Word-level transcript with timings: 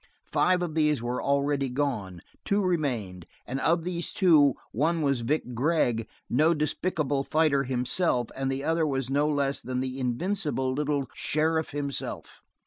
Five 0.25 0.63
of 0.63 0.73
these 0.73 0.99
were 0.99 1.21
already 1.21 1.69
gone; 1.69 2.23
two 2.43 2.63
remained, 2.63 3.27
and 3.45 3.59
of 3.59 3.83
these 3.83 4.11
two 4.13 4.55
one 4.71 5.03
was 5.03 5.21
Vic 5.21 5.53
Gregg, 5.53 6.07
no 6.27 6.55
despicable 6.55 7.23
fighter 7.23 7.65
himself, 7.65 8.29
and 8.35 8.51
the 8.51 8.63
other 8.63 8.87
was 8.87 9.11
no 9.11 9.29
less 9.29 9.59
than 9.61 9.79
the 9.79 9.99
invincible 9.99 10.73
little 10.73 11.07
sheriff 11.13 11.69
himself. 11.69 12.41